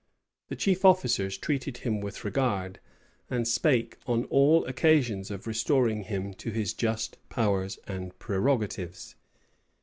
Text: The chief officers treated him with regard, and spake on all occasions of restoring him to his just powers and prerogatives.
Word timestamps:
The 0.47 0.55
chief 0.55 0.83
officers 0.83 1.37
treated 1.37 1.77
him 1.77 2.01
with 2.01 2.25
regard, 2.25 2.79
and 3.29 3.47
spake 3.47 3.99
on 4.07 4.23
all 4.31 4.65
occasions 4.65 5.29
of 5.29 5.45
restoring 5.45 6.05
him 6.05 6.33
to 6.41 6.49
his 6.49 6.73
just 6.73 7.19
powers 7.29 7.77
and 7.85 8.17
prerogatives. 8.17 9.13